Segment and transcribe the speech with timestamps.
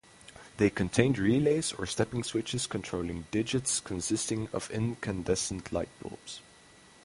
[0.57, 6.41] They contained relays or stepping switches controlling digits consisting of incandescent light bulbs.